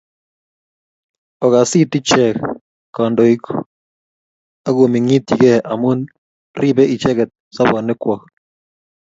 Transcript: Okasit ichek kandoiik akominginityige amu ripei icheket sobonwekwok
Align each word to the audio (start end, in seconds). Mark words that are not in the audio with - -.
Okasit 1.45 1.91
ichek 1.99 2.35
kandoiik 2.95 3.43
akominginityige 4.67 5.51
amu 5.71 5.89
ripei 6.59 6.91
icheket 6.95 7.29
sobonwekwok 7.55 8.21